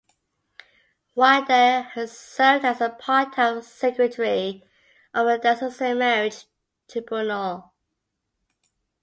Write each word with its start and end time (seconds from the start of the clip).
While 1.13 1.45
there 1.45 1.83
her 1.83 2.07
served 2.07 2.65
as 2.65 2.81
a 2.81 2.89
part-time 2.89 3.61
secretary 3.61 4.63
of 5.13 5.27
the 5.27 5.37
Diocesan 5.37 5.99
Marriage 5.99 6.45
Tribunal. 6.87 7.71